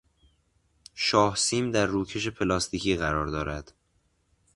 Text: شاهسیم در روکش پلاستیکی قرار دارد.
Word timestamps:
شاهسیم 0.93 1.71
در 1.71 1.85
روکش 1.85 2.27
پلاستیکی 2.27 2.95
قرار 2.95 3.27
دارد. 3.27 3.73